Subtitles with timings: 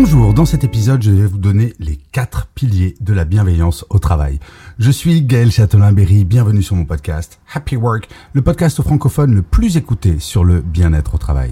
[0.00, 3.98] Bonjour, dans cet épisode, je vais vous donner les quatre piliers de la bienveillance au
[3.98, 4.38] travail.
[4.78, 9.76] Je suis Gaël Châtelain-Berry, bienvenue sur mon podcast Happy Work, le podcast francophone le plus
[9.76, 11.50] écouté sur le bien-être au travail.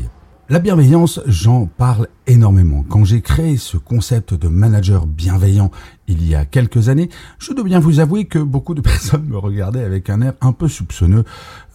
[0.49, 2.85] La bienveillance, j'en parle énormément.
[2.89, 5.73] Quand j'ai créé ce concept de manager bienveillant
[6.07, 7.09] il y a quelques années,
[7.41, 10.53] je dois bien vous avouer que beaucoup de personnes me regardaient avec un air un
[10.53, 11.25] peu soupçonneux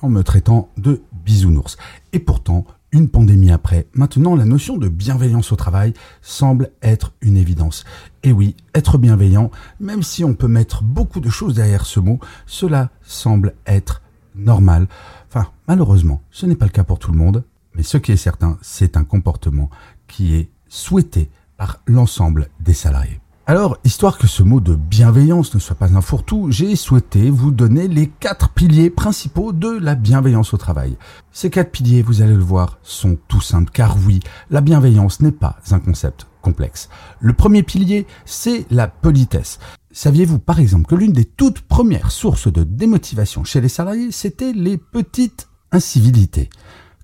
[0.02, 1.76] en me traitant de bisounours.
[2.14, 7.38] Et pourtant, une pandémie après, maintenant la notion de bienveillance au travail semble être une
[7.38, 7.85] évidence.
[8.24, 12.20] Et oui, être bienveillant, même si on peut mettre beaucoup de choses derrière ce mot,
[12.46, 14.01] cela semble être
[14.35, 14.88] normal.
[15.29, 17.43] Enfin, malheureusement, ce n'est pas le cas pour tout le monde,
[17.76, 19.70] mais ce qui est certain, c'est un comportement
[20.07, 23.20] qui est souhaité par l'ensemble des salariés.
[23.52, 27.52] Alors, histoire que ce mot de bienveillance ne soit pas un fourre-tout, j'ai souhaité vous
[27.52, 30.96] donner les quatre piliers principaux de la bienveillance au travail.
[31.34, 35.34] Ces quatre piliers, vous allez le voir, sont tout simples, car oui, la bienveillance n'est
[35.34, 36.88] pas un concept complexe.
[37.20, 39.60] Le premier pilier, c'est la politesse.
[39.91, 44.54] Saviez-vous par exemple que l'une des toutes premières sources de démotivation chez les salariés, c'était
[44.54, 46.49] les petites incivilités?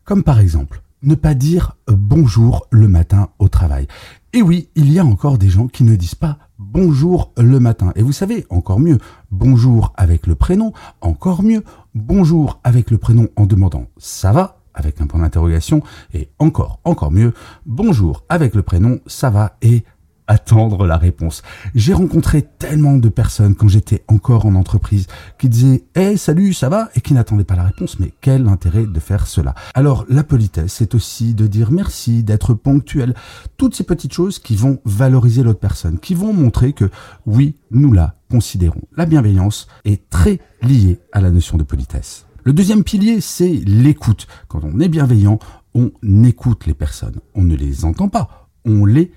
[0.06, 3.88] Comme par exemple, ne pas dire bonjour le matin au travail.
[4.38, 7.92] Et oui, il y a encore des gens qui ne disent pas bonjour le matin.
[7.96, 9.00] Et vous savez, encore mieux,
[9.32, 11.64] bonjour avec le prénom, encore mieux,
[11.96, 15.82] bonjour avec le prénom en demandant ça va avec un point d'interrogation
[16.14, 17.34] et encore, encore mieux,
[17.66, 19.84] bonjour avec le prénom ça va et
[20.28, 21.42] attendre la réponse.
[21.74, 25.08] J'ai rencontré tellement de personnes quand j'étais encore en entreprise
[25.40, 28.00] qui disaient "Eh salut, ça va?" et qui n'attendaient pas la réponse.
[28.00, 29.56] Mais quel intérêt de faire cela?
[29.74, 33.16] Alors la politesse, c'est aussi de dire merci, d'être ponctuel,
[33.58, 36.90] toutes ces petites choses qui vont valoriser l'autre personne, qui vont montrer que
[37.26, 38.82] oui, nous la considérons.
[38.96, 42.26] La bienveillance est très liée à la notion de politesse.
[42.44, 44.28] Le deuxième pilier, c'est l'écoute.
[44.48, 45.40] Quand on est bienveillant,
[45.74, 45.92] on
[46.24, 47.20] écoute les personnes.
[47.36, 49.12] On ne les entend pas, on les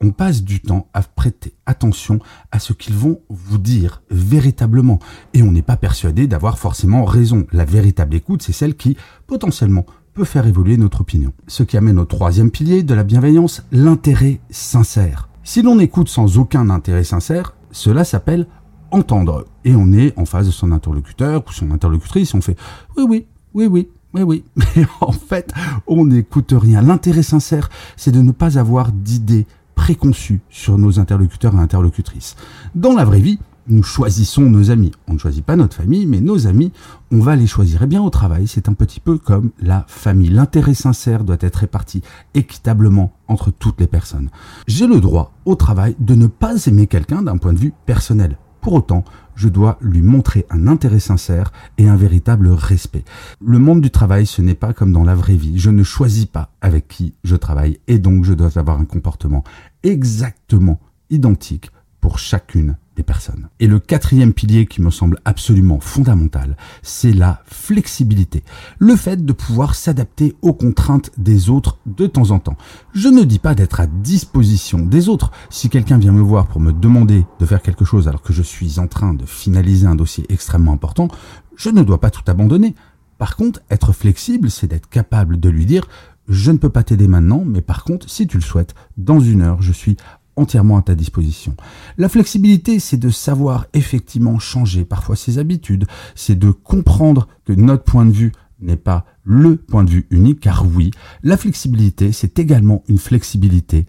[0.00, 2.18] On passe du temps à prêter attention
[2.50, 4.98] à ce qu'ils vont vous dire véritablement.
[5.34, 7.46] Et on n'est pas persuadé d'avoir forcément raison.
[7.52, 8.96] La véritable écoute, c'est celle qui,
[9.26, 9.84] potentiellement,
[10.14, 11.32] peut faire évoluer notre opinion.
[11.46, 15.28] Ce qui amène au troisième pilier de la bienveillance, l'intérêt sincère.
[15.44, 18.46] Si l'on écoute sans aucun intérêt sincère, cela s'appelle
[18.90, 19.46] entendre.
[19.64, 22.56] Et on est en face de son interlocuteur ou son interlocutrice, on fait
[22.96, 25.52] oui, oui, oui, oui, oui, oui, mais en fait,
[25.86, 26.82] on n'écoute rien.
[26.82, 32.36] L'intérêt sincère, c'est de ne pas avoir d'idées préconçues sur nos interlocuteurs et interlocutrices.
[32.74, 33.38] Dans la vraie vie,
[33.68, 34.92] nous choisissons nos amis.
[35.06, 36.72] On ne choisit pas notre famille, mais nos amis,
[37.12, 37.82] on va les choisir.
[37.82, 40.30] Et eh bien au travail, c'est un petit peu comme la famille.
[40.30, 42.02] L'intérêt sincère doit être réparti
[42.34, 44.30] équitablement entre toutes les personnes.
[44.66, 48.38] J'ai le droit au travail de ne pas aimer quelqu'un d'un point de vue personnel.
[48.60, 49.04] Pour autant,
[49.38, 53.04] je dois lui montrer un intérêt sincère et un véritable respect.
[53.40, 55.58] Le monde du travail, ce n'est pas comme dans la vraie vie.
[55.60, 59.44] Je ne choisis pas avec qui je travaille et donc je dois avoir un comportement
[59.84, 63.48] exactement identique pour chacune personnes.
[63.60, 68.42] Et le quatrième pilier qui me semble absolument fondamental, c'est la flexibilité.
[68.78, 72.56] Le fait de pouvoir s'adapter aux contraintes des autres de temps en temps.
[72.92, 75.30] Je ne dis pas d'être à disposition des autres.
[75.50, 78.42] Si quelqu'un vient me voir pour me demander de faire quelque chose alors que je
[78.42, 81.08] suis en train de finaliser un dossier extrêmement important,
[81.56, 82.74] je ne dois pas tout abandonner.
[83.18, 85.86] Par contre, être flexible, c'est d'être capable de lui dire
[86.28, 89.40] je ne peux pas t'aider maintenant, mais par contre, si tu le souhaites, dans une
[89.40, 89.96] heure, je suis
[90.38, 91.54] entièrement à ta disposition.
[91.96, 97.84] La flexibilité, c'est de savoir effectivement changer parfois ses habitudes, c'est de comprendre que notre
[97.84, 100.90] point de vue n'est pas le point de vue unique, car oui,
[101.22, 103.86] la flexibilité, c'est également une flexibilité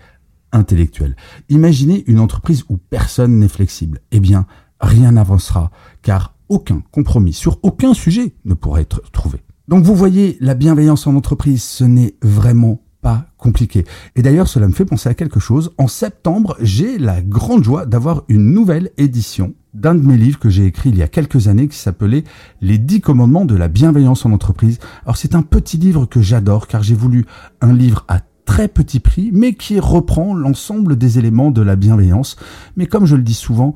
[0.51, 1.15] intellectuelle.
[1.49, 4.01] Imaginez une entreprise où personne n'est flexible.
[4.11, 4.45] Eh bien,
[4.79, 5.71] rien n'avancera,
[6.01, 9.39] car aucun compromis sur aucun sujet ne pourra être trouvé.
[9.67, 13.85] Donc vous voyez, la bienveillance en entreprise, ce n'est vraiment pas compliqué.
[14.15, 15.71] Et d'ailleurs, cela me fait penser à quelque chose.
[15.77, 20.49] En septembre, j'ai la grande joie d'avoir une nouvelle édition d'un de mes livres que
[20.49, 22.23] j'ai écrit il y a quelques années qui s'appelait
[22.61, 24.79] Les dix commandements de la bienveillance en entreprise.
[25.03, 27.25] Alors c'est un petit livre que j'adore car j'ai voulu
[27.61, 32.35] un livre à très petit prix mais qui reprend l'ensemble des éléments de la bienveillance.
[32.75, 33.75] Mais comme je le dis souvent,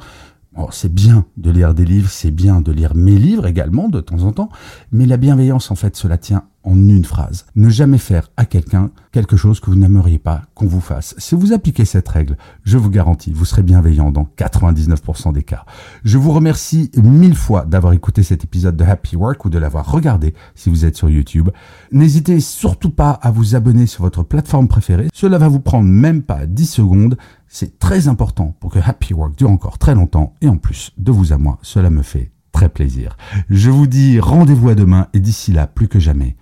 [0.72, 4.24] c'est bien de lire des livres, c'est bien de lire mes livres également de temps
[4.24, 4.50] en temps,
[4.92, 7.45] mais la bienveillance en fait cela tient en une phrase.
[7.56, 11.15] Ne jamais faire à quelqu'un quelque chose que vous n'aimeriez pas qu'on vous fasse.
[11.18, 15.65] Si vous appliquez cette règle, je vous garantis, vous serez bienveillant dans 99% des cas.
[16.04, 19.92] Je vous remercie mille fois d'avoir écouté cet épisode de Happy Work ou de l'avoir
[19.92, 21.50] regardé si vous êtes sur YouTube.
[21.92, 25.10] N'hésitez surtout pas à vous abonner sur votre plateforme préférée.
[25.13, 27.18] Cela va vous prendre même pas 10 secondes.
[27.48, 31.12] C'est très important pour que Happy Work dure encore très longtemps et en plus de
[31.12, 33.18] vous à moi, cela me fait très plaisir.
[33.50, 36.38] Je vous dis rendez-vous à demain et d'ici là, plus que jamais,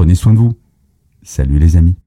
[0.00, 0.56] prenez soin de vous.
[1.22, 1.99] Salut les amis.